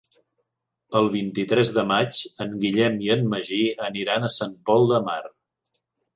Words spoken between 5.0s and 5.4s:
Mar.